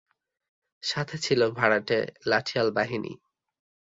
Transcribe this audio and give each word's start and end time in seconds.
সাথে 0.83 1.15
ছিল 1.17 1.41
ভাড়াটে 1.57 1.97
লাঠিয়াল 2.25 2.67
বাহিনী। 2.71 3.13